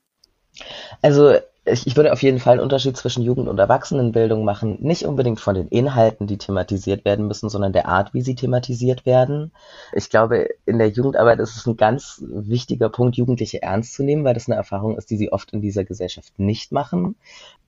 Also 1.01 1.39
ich, 1.65 1.87
ich 1.87 1.95
würde 1.95 2.11
auf 2.11 2.21
jeden 2.21 2.39
Fall 2.39 2.53
einen 2.53 2.61
Unterschied 2.61 2.97
zwischen 2.97 3.23
Jugend- 3.23 3.47
und 3.47 3.57
Erwachsenenbildung 3.57 4.43
machen. 4.43 4.77
Nicht 4.81 5.05
unbedingt 5.05 5.39
von 5.39 5.55
den 5.55 5.69
Inhalten, 5.69 6.27
die 6.27 6.37
thematisiert 6.37 7.05
werden 7.05 7.27
müssen, 7.27 7.49
sondern 7.49 7.71
der 7.71 7.87
Art, 7.87 8.13
wie 8.13 8.21
sie 8.21 8.35
thematisiert 8.35 9.05
werden. 9.05 9.51
Ich 9.93 10.09
glaube, 10.09 10.49
in 10.65 10.77
der 10.77 10.89
Jugendarbeit 10.89 11.39
ist 11.39 11.55
es 11.55 11.65
ein 11.65 11.77
ganz 11.77 12.21
wichtiger 12.27 12.89
Punkt, 12.89 13.15
Jugendliche 13.15 13.61
ernst 13.61 13.93
zu 13.93 14.03
nehmen, 14.03 14.25
weil 14.25 14.33
das 14.33 14.47
eine 14.47 14.55
Erfahrung 14.55 14.97
ist, 14.97 15.09
die 15.09 15.17
sie 15.17 15.31
oft 15.31 15.51
in 15.53 15.61
dieser 15.61 15.85
Gesellschaft 15.85 16.37
nicht 16.37 16.73
machen. 16.73 17.15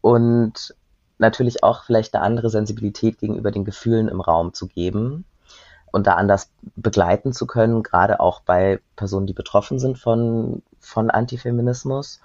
Und 0.01 0.75
natürlich 1.17 1.63
auch 1.63 1.85
vielleicht 1.85 2.15
eine 2.15 2.23
andere 2.23 2.49
Sensibilität 2.49 3.19
gegenüber 3.19 3.51
den 3.51 3.63
Gefühlen 3.63 4.09
im 4.09 4.19
Raum 4.19 4.53
zu 4.53 4.67
geben 4.67 5.23
und 5.93 6.07
da 6.07 6.15
anders 6.15 6.49
begleiten 6.75 7.31
zu 7.31 7.47
können, 7.47 7.81
gerade 7.81 8.19
auch 8.19 8.41
bei 8.41 8.81
Personen, 8.97 9.27
die 9.27 9.33
betroffen 9.33 9.79
sind 9.79 9.97
von, 9.97 10.61
von 10.81 11.09
Antifeminismus. 11.09 12.19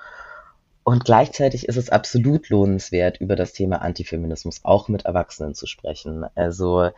Und 0.82 1.04
gleichzeitig 1.04 1.68
ist 1.68 1.76
es 1.76 1.90
absolut 1.90 2.48
lohnenswert, 2.48 3.20
über 3.20 3.36
das 3.36 3.52
Thema 3.52 3.82
Antifeminismus 3.82 4.60
auch 4.64 4.88
mit 4.88 5.04
Erwachsenen 5.04 5.54
zu 5.54 5.66
sprechen. 5.66 6.24
Also 6.34 6.90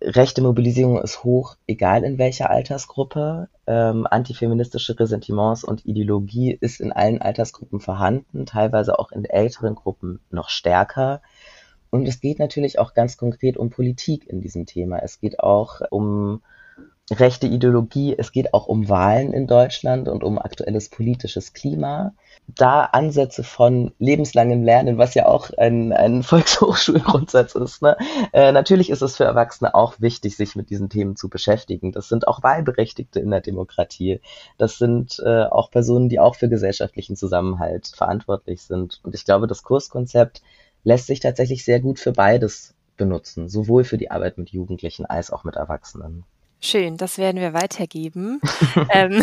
rechte 0.00 0.42
Mobilisierung 0.42 1.00
ist 1.00 1.24
hoch, 1.24 1.56
egal 1.66 2.04
in 2.04 2.18
welcher 2.18 2.50
Altersgruppe. 2.50 3.48
Ähm, 3.66 4.06
antifeministische 4.08 4.98
Ressentiments 4.98 5.64
und 5.64 5.86
Ideologie 5.86 6.56
ist 6.60 6.80
in 6.80 6.92
allen 6.92 7.20
Altersgruppen 7.20 7.80
vorhanden, 7.80 8.46
teilweise 8.46 8.98
auch 8.98 9.12
in 9.12 9.24
älteren 9.24 9.74
Gruppen 9.74 10.20
noch 10.30 10.48
stärker. 10.48 11.22
Und 11.90 12.06
es 12.06 12.20
geht 12.20 12.38
natürlich 12.38 12.78
auch 12.78 12.94
ganz 12.94 13.16
konkret 13.16 13.56
um 13.56 13.70
Politik 13.70 14.28
in 14.28 14.40
diesem 14.40 14.66
Thema. 14.66 14.98
Es 14.98 15.20
geht 15.20 15.40
auch 15.40 15.80
um 15.90 16.42
rechte 17.10 17.46
Ideologie, 17.46 18.14
es 18.16 18.32
geht 18.32 18.52
auch 18.54 18.66
um 18.66 18.88
Wahlen 18.88 19.32
in 19.32 19.46
Deutschland 19.46 20.08
und 20.08 20.22
um 20.22 20.38
aktuelles 20.38 20.88
politisches 20.88 21.52
Klima. 21.52 22.12
Da 22.46 22.84
Ansätze 22.84 23.44
von 23.44 23.92
lebenslangem 23.98 24.62
Lernen, 24.62 24.98
was 24.98 25.14
ja 25.14 25.26
auch 25.26 25.50
ein, 25.56 25.92
ein 25.92 26.22
Volkshochschulgrundsatz 26.24 27.54
ist. 27.54 27.82
Ne? 27.82 27.96
Äh, 28.32 28.52
natürlich 28.52 28.90
ist 28.90 29.02
es 29.02 29.16
für 29.16 29.24
Erwachsene 29.24 29.74
auch 29.74 30.00
wichtig, 30.00 30.36
sich 30.36 30.56
mit 30.56 30.70
diesen 30.70 30.88
Themen 30.88 31.16
zu 31.16 31.28
beschäftigen. 31.28 31.92
Das 31.92 32.08
sind 32.08 32.26
auch 32.26 32.42
Wahlberechtigte 32.42 33.20
in 33.20 33.30
der 33.30 33.40
Demokratie. 33.40 34.20
Das 34.56 34.78
sind 34.78 35.20
äh, 35.24 35.44
auch 35.44 35.70
Personen, 35.70 36.08
die 36.08 36.20
auch 36.20 36.36
für 36.36 36.48
gesellschaftlichen 36.48 37.16
Zusammenhalt 37.16 37.88
verantwortlich 37.94 38.62
sind. 38.62 39.00
Und 39.02 39.14
ich 39.14 39.24
glaube, 39.24 39.46
das 39.46 39.62
Kurskonzept 39.62 40.42
lässt 40.84 41.06
sich 41.06 41.20
tatsächlich 41.20 41.64
sehr 41.64 41.80
gut 41.80 41.98
für 41.98 42.12
beides 42.12 42.74
benutzen, 42.96 43.48
sowohl 43.48 43.84
für 43.84 43.98
die 43.98 44.10
Arbeit 44.10 44.38
mit 44.38 44.50
Jugendlichen 44.50 45.06
als 45.06 45.30
auch 45.30 45.44
mit 45.44 45.56
Erwachsenen. 45.56 46.24
Schön, 46.60 46.96
das 46.96 47.18
werden 47.18 47.40
wir 47.40 47.52
weitergeben. 47.52 48.40
ähm, 48.90 49.22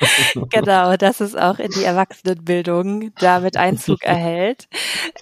genau, 0.50 0.96
dass 0.96 1.20
es 1.20 1.36
auch 1.36 1.60
in 1.60 1.70
die 1.70 1.84
Erwachsenenbildung 1.84 3.14
damit 3.20 3.56
Einzug 3.56 4.02
erhält. 4.02 4.66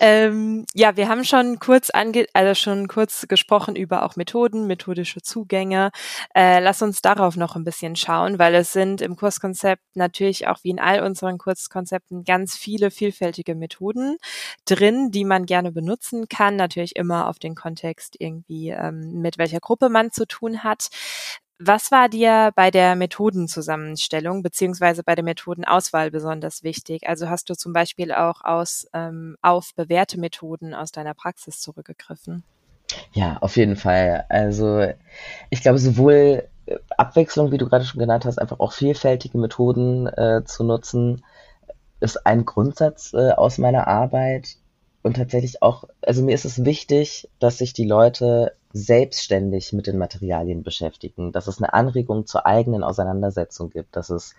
Ähm, 0.01 0.65
ja, 0.73 0.97
wir 0.97 1.09
haben 1.09 1.23
schon 1.23 1.59
kurz 1.59 1.91
ange 1.91 2.25
also 2.33 2.55
schon 2.55 2.89
kurz 2.89 3.27
gesprochen 3.29 3.77
über 3.77 4.05
auch 4.05 4.17
Methoden, 4.17 4.67
methodische 4.69 5.21
Zugänge. 5.21 5.91
Äh, 6.35 6.61
lass 6.61 6.81
uns 6.81 7.03
darauf 7.03 7.37
noch 7.37 7.57
ein 7.57 7.65
bisschen 7.65 7.95
schauen, 7.95 8.39
weil 8.39 8.55
es 8.55 8.73
sind 8.73 9.03
im 9.03 9.17
Kurskonzept 9.17 9.83
natürlich 9.95 10.47
auch 10.47 10.61
wie 10.63 10.71
in 10.71 10.81
all 10.81 11.03
unseren 11.03 11.37
Kurskonzepten 11.37 12.25
ganz 12.25 12.57
viele 12.57 12.91
vielfältige 12.91 13.55
Methoden 13.55 14.17
drin, 14.65 15.11
die 15.11 15.27
man 15.27 15.45
gerne 15.45 15.73
benutzen 15.73 16.27
kann. 16.29 16.57
Natürlich 16.57 16.97
immer 16.97 17.29
auf 17.29 17.39
den 17.39 17.55
Kontext 17.55 18.17
irgendwie, 18.19 18.71
ähm, 18.71 19.21
mit 19.21 19.37
welcher 19.37 19.61
Gruppe 19.61 19.91
man 19.91 20.11
zu 20.11 20.27
tun 20.27 20.65
hat. 20.65 20.89
Was 21.63 21.93
war 21.93 22.09
dir 22.09 22.53
bei 22.57 22.71
der 22.71 22.97
Methodenzusammenstellung 22.97 24.43
beziehungsweise 24.43 25.03
bei 25.03 25.15
der 25.15 25.23
Methodenauswahl 25.25 26.11
besonders 26.11 26.63
wichtig? 26.63 27.07
Also 27.07 27.29
hast 27.29 27.51
du 27.51 27.55
zum 27.55 27.75
Beispiel 27.75 28.13
auch 28.13 28.41
aus, 28.43 28.89
ähm, 28.95 29.37
auf 29.43 29.75
bewährte 29.75 30.19
Methoden 30.19 30.73
aus 30.73 30.91
deiner 30.91 31.13
Praxis 31.13 31.61
zurückgegriffen? 31.61 32.45
Ja, 33.13 33.37
auf 33.43 33.59
jeden 33.59 33.77
Fall. 33.77 34.25
Also 34.31 34.87
ich 35.51 35.61
glaube, 35.61 35.79
sowohl 35.79 36.49
äh, 36.65 36.77
Abwechslung, 36.97 37.53
wie 37.53 37.59
du 37.59 37.69
gerade 37.69 37.85
schon 37.85 38.01
genannt 38.01 38.25
hast, 38.25 38.39
einfach 38.39 38.59
auch 38.59 38.73
vielfältige 38.73 39.37
Methoden 39.37 40.07
äh, 40.07 40.43
zu 40.47 40.65
nutzen, 40.65 41.23
ist 42.01 42.27
ein 42.27 42.47
Grundsatz 42.47 43.13
äh, 43.13 43.33
aus 43.33 43.59
meiner 43.59 43.87
Arbeit. 43.87 44.57
Und 45.03 45.19
tatsächlich 45.19 45.63
auch, 45.63 45.85
also 46.01 46.23
mir 46.23 46.35
ist 46.35 46.47
es 46.47 46.65
wichtig, 46.65 47.29
dass 47.39 47.59
sich 47.59 47.75
die 47.75 47.87
Leute 47.87 48.55
selbstständig 48.73 49.73
mit 49.73 49.87
den 49.87 49.99
Materialien 49.99 50.63
beschäftigen, 50.63 51.33
dass 51.33 51.49
es 51.49 51.59
eine 51.59 51.73
Anregung 51.73 52.27
zur 52.27 52.47
eigenen 52.47 52.85
Auseinandersetzung 52.85 53.71
gibt, 53.71 53.97
dass 53.97 54.11
es 54.11 54.35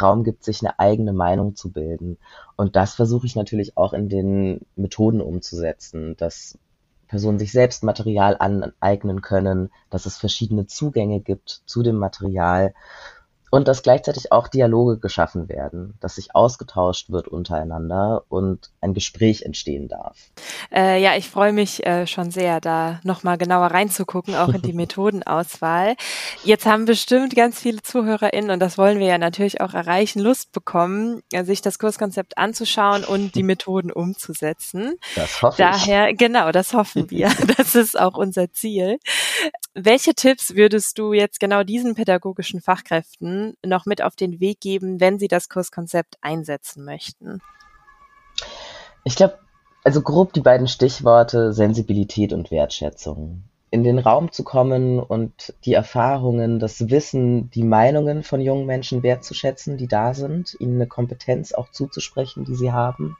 Raum 0.00 0.24
gibt, 0.24 0.44
sich 0.44 0.60
eine 0.62 0.78
eigene 0.78 1.12
Meinung 1.12 1.54
zu 1.54 1.70
bilden. 1.70 2.18
Und 2.56 2.74
das 2.74 2.94
versuche 2.94 3.26
ich 3.26 3.36
natürlich 3.36 3.76
auch 3.76 3.92
in 3.92 4.08
den 4.08 4.66
Methoden 4.74 5.20
umzusetzen, 5.20 6.16
dass 6.16 6.58
Personen 7.06 7.38
sich 7.38 7.52
selbst 7.52 7.84
Material 7.84 8.36
aneignen 8.38 9.22
können, 9.22 9.70
dass 9.90 10.06
es 10.06 10.16
verschiedene 10.16 10.66
Zugänge 10.66 11.20
gibt 11.20 11.62
zu 11.66 11.84
dem 11.84 11.96
Material 11.96 12.74
und 13.50 13.68
dass 13.68 13.82
gleichzeitig 13.82 14.32
auch 14.32 14.48
Dialoge 14.48 14.98
geschaffen 14.98 15.48
werden, 15.48 15.94
dass 16.00 16.16
sich 16.16 16.34
ausgetauscht 16.34 17.10
wird 17.10 17.28
untereinander 17.28 18.24
und 18.28 18.70
ein 18.80 18.94
Gespräch 18.94 19.42
entstehen 19.42 19.88
darf. 19.88 20.16
Äh, 20.72 21.00
ja, 21.00 21.16
ich 21.16 21.28
freue 21.28 21.52
mich 21.52 21.86
äh, 21.86 22.06
schon 22.06 22.30
sehr, 22.30 22.60
da 22.60 23.00
nochmal 23.04 23.38
genauer 23.38 23.66
reinzugucken, 23.66 24.34
auch 24.34 24.48
in 24.48 24.62
die 24.62 24.72
Methodenauswahl. 24.74 25.94
Jetzt 26.44 26.66
haben 26.66 26.84
bestimmt 26.84 27.34
ganz 27.36 27.60
viele 27.60 27.82
ZuhörerInnen, 27.82 28.50
und 28.50 28.60
das 28.60 28.78
wollen 28.78 28.98
wir 28.98 29.06
ja 29.06 29.18
natürlich 29.18 29.60
auch 29.60 29.74
erreichen, 29.74 30.20
Lust 30.20 30.52
bekommen, 30.52 31.22
äh, 31.32 31.44
sich 31.44 31.62
das 31.62 31.78
Kurskonzept 31.78 32.38
anzuschauen 32.38 33.04
und 33.04 33.34
die 33.34 33.42
Methoden 33.42 33.92
umzusetzen. 33.92 34.94
Das 35.14 35.42
hoffe 35.42 35.58
Daher, 35.58 36.10
ich. 36.10 36.18
genau, 36.18 36.52
das 36.52 36.72
hoffen 36.72 37.10
wir. 37.10 37.30
Das 37.56 37.74
ist 37.74 37.98
auch 37.98 38.16
unser 38.16 38.52
Ziel. 38.52 38.98
Welche 39.78 40.14
Tipps 40.14 40.54
würdest 40.54 40.98
du 40.98 41.12
jetzt 41.12 41.38
genau 41.38 41.62
diesen 41.62 41.94
pädagogischen 41.94 42.62
Fachkräften 42.62 43.58
noch 43.62 43.84
mit 43.84 44.00
auf 44.00 44.16
den 44.16 44.40
Weg 44.40 44.58
geben, 44.58 45.00
wenn 45.00 45.18
sie 45.18 45.28
das 45.28 45.50
Kurskonzept 45.50 46.16
einsetzen 46.22 46.82
möchten? 46.82 47.42
Ich 49.04 49.16
glaube, 49.16 49.38
also 49.84 50.00
grob 50.00 50.32
die 50.32 50.40
beiden 50.40 50.66
Stichworte 50.66 51.52
Sensibilität 51.52 52.32
und 52.32 52.50
Wertschätzung. 52.50 53.42
In 53.70 53.84
den 53.84 53.98
Raum 53.98 54.32
zu 54.32 54.44
kommen 54.44 54.98
und 54.98 55.52
die 55.66 55.74
Erfahrungen, 55.74 56.58
das 56.58 56.88
Wissen, 56.88 57.50
die 57.50 57.62
Meinungen 57.62 58.22
von 58.22 58.40
jungen 58.40 58.64
Menschen 58.64 59.02
wertzuschätzen, 59.02 59.76
die 59.76 59.88
da 59.88 60.14
sind, 60.14 60.56
ihnen 60.58 60.76
eine 60.76 60.86
Kompetenz 60.86 61.52
auch 61.52 61.70
zuzusprechen, 61.70 62.46
die 62.46 62.54
sie 62.54 62.72
haben. 62.72 63.18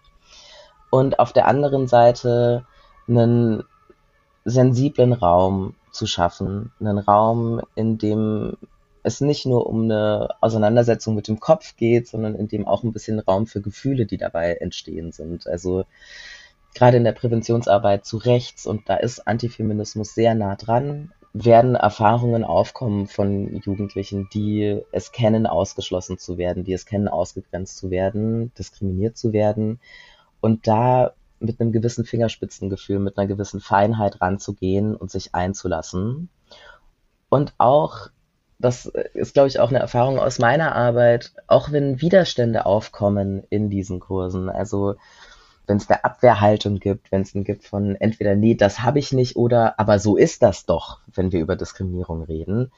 Und 0.89 1.19
auf 1.19 1.35
der 1.35 1.49
anderen 1.49 1.87
Seite 1.87 2.65
einen 3.07 3.63
sensiblen 4.47 5.13
Raum 5.13 5.75
zu 5.97 6.07
schaffen. 6.07 6.73
Einen 6.81 6.99
Raum, 6.99 7.61
in 7.75 7.99
dem 7.99 8.57
es 9.03 9.21
nicht 9.21 9.47
nur 9.47 9.67
um 9.69 9.85
eine 9.85 10.29
Auseinandersetzung 10.41 11.15
mit 11.15 11.29
dem 11.29 11.39
Kopf 11.39 11.77
geht, 11.77 12.09
sondern 12.09 12.35
in 12.35 12.49
dem 12.49 12.67
auch 12.67 12.83
ein 12.83 12.93
bisschen 12.93 13.21
Raum 13.21 13.47
für 13.47 13.61
Gefühle, 13.61 14.05
die 14.05 14.17
dabei 14.17 14.55
entstehen 14.55 15.13
sind. 15.13 15.47
Also 15.47 15.85
gerade 16.75 16.97
in 16.97 17.05
der 17.05 17.13
Präventionsarbeit 17.13 18.05
zu 18.05 18.17
rechts, 18.17 18.67
und 18.67 18.89
da 18.89 18.97
ist 18.97 19.27
Antifeminismus 19.27 20.15
sehr 20.15 20.35
nah 20.35 20.57
dran, 20.57 21.13
werden 21.33 21.75
Erfahrungen 21.77 22.45
aufkommen 22.45 23.07
von 23.07 23.61
Jugendlichen, 23.63 24.29
die 24.33 24.81
es 24.91 25.13
kennen, 25.13 25.47
ausgeschlossen 25.47 26.19
zu 26.19 26.39
werden, 26.39 26.65
die 26.65 26.73
es 26.73 26.87
kennen, 26.87 27.09
ausgegrenzt 27.09 27.77
zu 27.77 27.91
werden, 27.91 28.53
diskriminiert 28.59 29.17
zu 29.17 29.33
werden. 29.33 29.79
Und 30.41 30.67
da 30.67 31.13
mit 31.39 31.61
einem 31.61 31.73
gewissen 31.73 32.05
Fingerspitzengefühl, 32.05 32.99
mit 32.99 33.19
einer 33.19 33.27
gewissen 33.27 33.61
Feinheit 33.61 34.21
ranzugehen 34.21 34.97
und 34.97 35.11
sich 35.11 35.35
einzulassen. 35.35 36.29
Und 37.29 37.55
auch, 37.59 38.09
das 38.59 38.87
ist, 38.87 39.35
glaube 39.35 39.49
ich, 39.49 39.61
auch 39.61 39.71
eine 39.71 39.81
Erfahrung 39.81 40.19
aus 40.19 40.39
meiner 40.39 40.75
Arbeit, 40.75 41.33
auch 41.47 41.73
wenn 41.73 42.01
Widerstände 42.01 42.67
aufkommen 42.67 43.45
in 43.51 43.69
diesen 43.71 44.01
Kursen, 44.01 44.49
also 44.49 44.95
wenn 45.67 45.79
es 45.79 45.91
eine 45.91 46.05
Abwehrhaltung 46.05 46.79
gibt, 46.79 47.11
wenn 47.11 47.23
es 47.23 47.35
einen 47.35 47.45
gibt 47.45 47.65
von 47.65 47.97
entweder, 47.97 48.37
nee, 48.37 48.55
das 48.55 48.83
habe 48.83 48.99
ich 48.99 49.13
nicht 49.13 49.37
oder 49.37 49.79
aber 49.79 49.99
so 49.99 50.17
ist 50.17 50.43
das 50.43 50.65
doch, 50.65 51.01
wenn 51.13 51.33
wir 51.33 51.41
über 51.41 51.57
Diskriminierung 51.57 52.23
reden, 52.23 52.71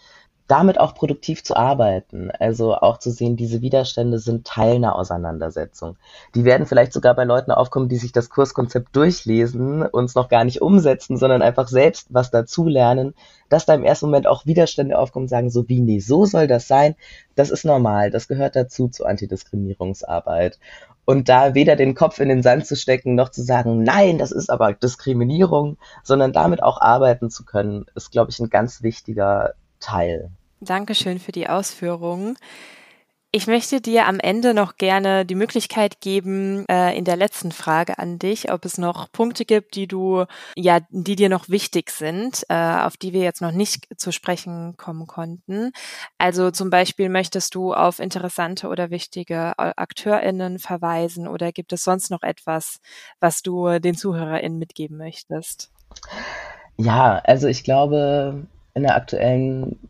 damit 0.49 0.81
auch 0.81 0.95
produktiv 0.95 1.45
zu 1.45 1.57
arbeiten. 1.57 2.31
Also 2.31 2.75
auch 2.75 2.99
zu 2.99 3.11
sehen, 3.11 3.37
diese 3.37 3.61
Widerstände 3.61 4.19
sind 4.19 4.47
Teil 4.47 4.77
einer 4.77 4.97
Auseinandersetzung. 4.97 5.97
Die 6.35 6.45
werden 6.45 6.67
vielleicht 6.67 6.95
sogar 6.95 7.15
bei 7.15 7.25
Leuten 7.25 7.53
aufkommen, 7.53 7.89
die 7.89 7.99
sich 7.99 8.13
das 8.13 8.31
Kurskonzept 8.31 8.97
durchlesen 8.97 9.83
und 9.83 10.07
es 10.07 10.15
noch 10.15 10.31
gar 10.31 10.45
nicht 10.45 10.63
umsetzen, 10.63 11.19
sondern 11.19 11.43
einfach 11.43 11.69
selbst 11.69 12.09
was 12.11 12.31
dazulernen, 12.31 13.15
dass 13.51 13.67
da 13.67 13.75
im 13.75 13.85
ersten 13.85 14.07
Moment 14.07 14.27
auch 14.27 14.47
Widerstände 14.47 14.99
aufkommen 14.99 15.29
sagen, 15.29 15.51
so 15.51 15.69
wie, 15.69 15.81
nee, 15.81 16.01
so 16.01 16.25
soll 16.25 16.47
das 16.47 16.67
sein. 16.67 16.97
Das 17.35 17.51
ist 17.51 17.65
normal, 17.65 18.11
das 18.11 18.27
gehört 18.27 18.57
dazu 18.57 18.89
zur 18.89 19.07
Antidiskriminierungsarbeit. 19.07 20.59
Und 21.05 21.29
da 21.29 21.55
weder 21.55 21.77
den 21.77 21.95
Kopf 21.95 22.21
in 22.21 22.29
den 22.29 22.43
Sand 22.43 22.67
zu 22.67 22.75
stecken, 22.75 23.15
noch 23.15 23.31
zu 23.31 23.43
sagen, 23.43 23.83
nein, 23.83 24.19
das 24.19 24.33
ist 24.33 24.51
aber 24.51 24.73
Diskriminierung, 24.73 25.77
sondern 26.03 26.33
damit 26.33 26.63
auch 26.63 26.81
arbeiten 26.81 27.31
zu 27.31 27.45
können, 27.45 27.87
ist, 27.95 28.11
glaube 28.11 28.31
ich, 28.31 28.39
ein 28.41 28.51
ganz 28.51 28.83
wichtiger 28.83 29.55
Teil. 29.81 30.31
Dankeschön 30.61 31.19
für 31.19 31.33
die 31.33 31.49
Ausführungen. 31.49 32.37
Ich 33.31 33.47
möchte 33.47 33.83
dir 33.83 34.07
am 34.07 34.21
Ende 34.21 34.55
noch 34.55 34.79
gerne 34.79 35.27
die 35.27 35.35
Möglichkeit 35.35 36.01
geben, 36.01 36.65
äh, 36.67 36.97
in 36.97 37.05
der 37.05 37.17
letzten 37.17 37.53
Frage 37.53 37.99
an 37.99 38.19
dich, 38.19 38.51
ob 38.51 38.65
es 38.65 38.79
noch 38.79 39.13
Punkte 39.13 39.45
gibt, 39.45 39.77
die 39.77 39.87
du, 39.87 40.25
ja, 40.57 40.81
die 40.89 41.15
dir 41.15 41.29
noch 41.29 41.51
wichtig 41.51 41.91
sind, 41.91 42.47
äh, 42.49 42.55
auf 42.55 42.97
die 42.97 43.13
wir 43.13 43.21
jetzt 43.21 43.43
noch 43.43 43.53
nicht 43.53 43.87
zu 43.99 44.13
sprechen 44.13 44.79
kommen 44.79 45.07
konnten. 45.07 45.73
Also 46.17 46.51
zum 46.51 46.71
Beispiel 46.71 47.11
möchtest 47.11 47.55
du 47.55 47.75
auf 47.75 47.99
interessante 47.99 48.69
oder 48.69 48.89
wichtige 48.89 49.53
äh, 49.59 49.73
AkteurInnen 49.77 50.59
verweisen 50.59 51.29
oder 51.29 51.53
gibt 51.53 51.75
es 51.75 51.85
sonst 51.85 52.11
noch 52.11 52.23
etwas, 52.23 52.81
was 53.21 53.43
du 53.43 53.79
den 53.79 53.95
ZuhörerInnen 53.95 54.59
mitgeben 54.59 54.97
möchtest? 54.97 55.71
Ja, 56.79 57.21
also 57.25 57.47
ich 57.47 57.63
glaube, 57.63 58.47
in 58.73 58.85
der 58.85 58.97
aktuellen 58.97 59.88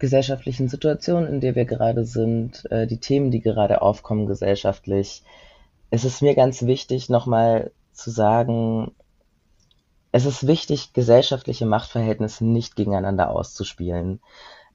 gesellschaftlichen 0.00 0.68
Situation, 0.68 1.26
in 1.26 1.40
der 1.40 1.54
wir 1.54 1.64
gerade 1.66 2.04
sind, 2.04 2.68
äh, 2.72 2.86
die 2.86 2.98
Themen, 2.98 3.30
die 3.30 3.40
gerade 3.40 3.82
aufkommen 3.82 4.26
gesellschaftlich, 4.26 5.22
es 5.90 6.04
ist 6.04 6.22
mir 6.22 6.34
ganz 6.34 6.62
wichtig, 6.62 7.08
nochmal 7.08 7.70
zu 7.92 8.10
sagen, 8.10 8.92
es 10.12 10.24
ist 10.24 10.46
wichtig, 10.46 10.92
gesellschaftliche 10.92 11.66
Machtverhältnisse 11.66 12.44
nicht 12.44 12.74
gegeneinander 12.74 13.30
auszuspielen. 13.30 14.20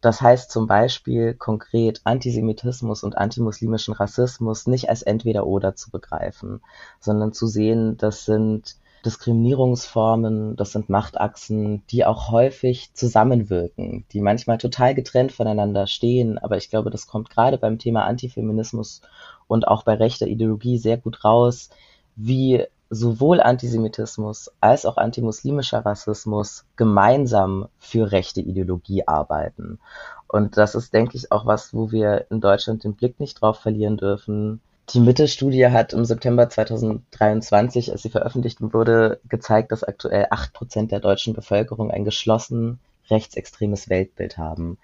Das 0.01 0.21
heißt 0.21 0.51
zum 0.51 0.67
Beispiel 0.67 1.33
konkret 1.33 2.01
Antisemitismus 2.03 3.03
und 3.03 3.17
antimuslimischen 3.17 3.93
Rassismus 3.93 4.67
nicht 4.67 4.89
als 4.89 5.01
entweder 5.01 5.47
oder 5.47 5.75
zu 5.75 5.89
begreifen, 5.89 6.61
sondern 6.99 7.33
zu 7.33 7.47
sehen, 7.47 7.97
das 7.97 8.25
sind 8.25 8.75
Diskriminierungsformen, 9.05 10.55
das 10.55 10.71
sind 10.71 10.89
Machtachsen, 10.89 11.83
die 11.91 12.05
auch 12.05 12.31
häufig 12.31 12.93
zusammenwirken, 12.93 14.05
die 14.11 14.19
manchmal 14.19 14.57
total 14.57 14.95
getrennt 14.95 15.31
voneinander 15.31 15.87
stehen. 15.87 16.37
Aber 16.39 16.57
ich 16.57 16.69
glaube, 16.69 16.89
das 16.89 17.07
kommt 17.07 17.29
gerade 17.29 17.57
beim 17.57 17.77
Thema 17.77 18.05
Antifeminismus 18.05 19.01
und 19.47 19.67
auch 19.67 19.83
bei 19.83 19.93
rechter 19.93 20.27
Ideologie 20.27 20.77
sehr 20.79 20.97
gut 20.97 21.23
raus, 21.23 21.69
wie 22.15 22.65
sowohl 22.89 23.41
Antisemitismus 23.41 24.51
als 24.61 24.85
auch 24.85 24.97
antimuslimischer 24.97 25.85
Rassismus 25.85 26.65
gemeinsam 26.75 27.67
für 27.77 28.11
rechte 28.11 28.41
Ideologie 28.41 29.07
arbeiten. 29.07 29.79
Und 30.27 30.57
das 30.57 30.75
ist, 30.75 30.93
denke 30.93 31.17
ich, 31.17 31.31
auch 31.31 31.45
was, 31.45 31.73
wo 31.73 31.91
wir 31.91 32.25
in 32.29 32.41
Deutschland 32.41 32.83
den 32.83 32.95
Blick 32.95 33.19
nicht 33.19 33.41
drauf 33.41 33.59
verlieren 33.59 33.97
dürfen, 33.97 34.61
die 34.89 34.99
Mitte-Studie 34.99 35.67
hat 35.67 35.93
im 35.93 36.05
September 36.05 36.49
2023, 36.49 37.91
als 37.91 38.03
sie 38.03 38.09
veröffentlicht 38.09 38.61
wurde, 38.61 39.19
gezeigt, 39.27 39.71
dass 39.71 39.83
aktuell 39.83 40.27
acht 40.29 40.53
Prozent 40.53 40.91
der 40.91 40.99
deutschen 40.99 41.33
Bevölkerung 41.33 41.91
ein 41.91 42.05
geschlossen 42.05 42.79
rechtsextremes 43.09 43.89
Weltbild 43.89 44.37
haben. 44.37 44.77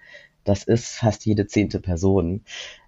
Das 0.44 0.64
ist 0.64 0.96
fast 0.96 1.24
jede 1.24 1.46
zehnte 1.46 1.80
Person. 1.80 2.42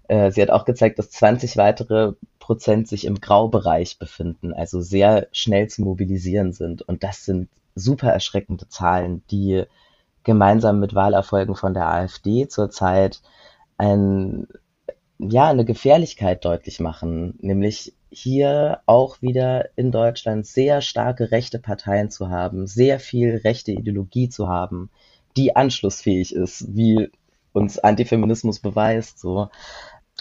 Äh, 0.07 0.31
sie 0.31 0.41
hat 0.41 0.49
auch 0.49 0.65
gezeigt, 0.65 0.99
dass 0.99 1.09
20 1.11 1.57
weitere 1.57 2.13
Prozent 2.39 2.87
sich 2.87 3.05
im 3.05 3.19
Graubereich 3.19 3.97
befinden, 3.97 4.53
also 4.53 4.81
sehr 4.81 5.27
schnell 5.31 5.67
zu 5.67 5.83
mobilisieren 5.83 6.53
sind. 6.53 6.81
Und 6.81 7.03
das 7.03 7.25
sind 7.25 7.49
super 7.75 8.11
erschreckende 8.11 8.67
Zahlen, 8.67 9.23
die 9.31 9.63
gemeinsam 10.23 10.79
mit 10.79 10.95
Wahlerfolgen 10.95 11.55
von 11.55 11.73
der 11.73 11.87
AfD 11.87 12.47
zurzeit 12.47 13.21
ein 13.77 14.47
ja, 15.17 15.47
eine 15.47 15.65
Gefährlichkeit 15.65 16.43
deutlich 16.43 16.79
machen, 16.79 17.37
nämlich 17.41 17.93
hier 18.09 18.81
auch 18.85 19.21
wieder 19.21 19.69
in 19.75 19.91
Deutschland 19.91 20.45
sehr 20.45 20.81
starke 20.81 21.31
rechte 21.31 21.59
Parteien 21.59 22.09
zu 22.09 22.29
haben, 22.29 22.67
sehr 22.67 22.99
viel 22.99 23.37
rechte 23.37 23.71
Ideologie 23.71 24.29
zu 24.29 24.47
haben, 24.47 24.89
die 25.37 25.55
anschlussfähig 25.55 26.33
ist, 26.33 26.75
wie 26.75 27.09
uns 27.53 27.79
Antifeminismus 27.79 28.59
beweist, 28.59 29.19
so. 29.19 29.49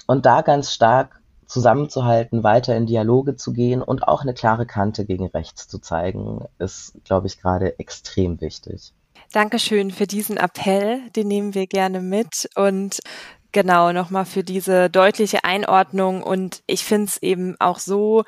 Und 0.07 0.27
da 0.27 0.43
ganz 0.43 0.73
stark 0.73 1.21
zusammenzuhalten, 1.47 2.43
weiter 2.43 2.77
in 2.77 2.87
Dialoge 2.87 3.37
zu 3.37 3.53
gehen 3.53 3.83
und 3.83 4.09
auch 4.09 4.23
eine 4.23 4.35
klare 4.35 4.67
Kante 4.67 5.05
gegen 5.05 5.27
rechts 5.27 5.69
zu 5.69 5.79
zeigen, 5.79 6.45
ist, 6.59 6.95
glaube 7.05 7.27
ich, 7.27 7.41
gerade 7.41 7.79
extrem 7.79 8.41
wichtig. 8.41 8.93
Dankeschön 9.33 9.91
für 9.91 10.07
diesen 10.07 10.37
Appell, 10.37 11.11
den 11.17 11.29
nehmen 11.29 11.55
wir 11.55 11.67
gerne 11.67 12.01
mit 12.01 12.49
und 12.55 13.01
Genau, 13.55 13.93
nochmal 13.93 14.25
für 14.25 14.43
diese 14.43 14.91
deutliche 14.91 15.45
Einordnung. 15.45 16.25
Und 16.25 16.65
ich 16.67 16.85
finde 16.85 17.07
es 17.07 17.23
eben 17.23 17.55
auch 17.61 17.79
so 17.79 18.25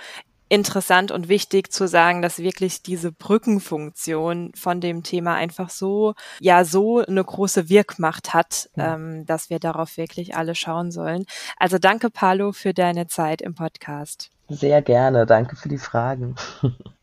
interessant 0.49 1.11
und 1.11 1.29
wichtig 1.29 1.73
zu 1.73 1.89
sagen, 1.89 2.23
dass 2.23 2.39
wirklich 2.39 2.85
diese 2.85 3.11
Brückenfunktion 3.11 4.53
von 4.55 4.81
dem 4.81 5.03
Thema 5.03 5.35
einfach 5.35 5.69
so, 5.69 6.15
ja, 6.39 6.65
so 6.65 6.99
eine 7.05 7.25
große 7.25 7.69
Wirkmacht 7.69 8.35
hat, 8.35 8.71
ähm, 8.77 9.27
dass 9.27 9.51
wir 9.51 9.59
darauf 9.59 9.97
wirklich 9.97 10.37
alle 10.37 10.55
schauen 10.55 10.93
sollen. 10.93 11.27
Also 11.57 11.79
danke, 11.79 12.09
Palo, 12.09 12.53
für 12.53 12.73
deine 12.73 13.09
Zeit 13.09 13.43
im 13.43 13.57
Podcast. 13.57 14.31
Sehr 14.49 14.81
gerne. 14.81 15.27
Danke 15.27 15.57
für 15.57 15.69
die 15.69 15.79
Fragen. 15.79 16.37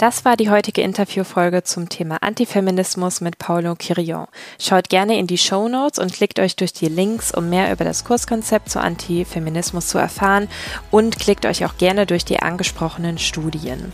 Das 0.00 0.24
war 0.24 0.38
die 0.38 0.48
heutige 0.48 0.80
Interviewfolge 0.80 1.62
zum 1.62 1.90
Thema 1.90 2.22
Antifeminismus 2.22 3.20
mit 3.20 3.36
Paulo 3.36 3.74
Quirion. 3.78 4.28
Schaut 4.58 4.88
gerne 4.88 5.18
in 5.18 5.26
die 5.26 5.36
Show 5.36 5.68
Notes 5.68 5.98
und 5.98 6.10
klickt 6.10 6.40
euch 6.40 6.56
durch 6.56 6.72
die 6.72 6.88
Links, 6.88 7.34
um 7.34 7.50
mehr 7.50 7.70
über 7.70 7.84
das 7.84 8.02
Kurskonzept 8.04 8.70
zu 8.70 8.80
Antifeminismus 8.80 9.88
zu 9.88 9.98
erfahren 9.98 10.48
und 10.90 11.18
klickt 11.18 11.44
euch 11.44 11.66
auch 11.66 11.76
gerne 11.76 12.06
durch 12.06 12.24
die 12.24 12.38
angesprochenen 12.38 13.18
Studien. 13.18 13.92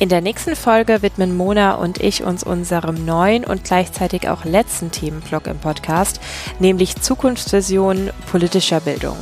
In 0.00 0.08
der 0.08 0.20
nächsten 0.20 0.56
Folge 0.56 1.00
widmen 1.00 1.36
Mona 1.36 1.74
und 1.74 1.98
ich 1.98 2.24
uns 2.24 2.42
unserem 2.42 3.04
neuen 3.04 3.44
und 3.44 3.62
gleichzeitig 3.62 4.28
auch 4.28 4.44
letzten 4.44 4.90
Themenblock 4.90 5.46
im 5.46 5.60
Podcast, 5.60 6.20
nämlich 6.58 7.00
Zukunftsvisionen 7.00 8.10
politischer 8.32 8.80
Bildung. 8.80 9.16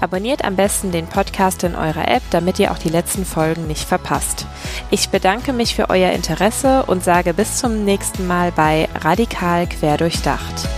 Abonniert 0.00 0.44
am 0.44 0.56
besten 0.56 0.92
den 0.92 1.06
Podcast 1.06 1.64
in 1.64 1.74
eurer 1.74 2.08
App, 2.08 2.22
damit 2.30 2.58
ihr 2.58 2.72
auch 2.72 2.78
die 2.78 2.88
letzten 2.88 3.24
Folgen 3.24 3.66
nicht 3.66 3.84
verpasst. 3.84 4.46
Ich 4.90 5.08
bedanke 5.10 5.52
mich 5.52 5.74
für 5.74 5.90
euer 5.90 6.12
Interesse 6.12 6.84
und 6.86 7.04
sage 7.04 7.34
bis 7.34 7.58
zum 7.58 7.84
nächsten 7.84 8.26
Mal 8.26 8.52
bei 8.52 8.88
Radikal 9.02 9.66
Querdurchdacht. 9.66 10.68